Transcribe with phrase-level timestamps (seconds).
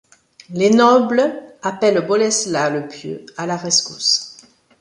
[0.49, 4.35] Les nobles appellent Boleslas le Pieux à la rescousse.